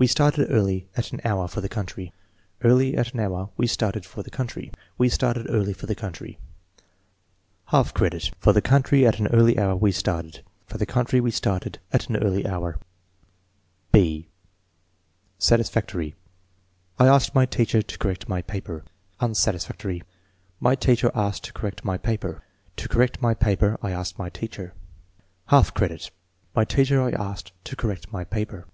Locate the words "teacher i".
26.64-27.10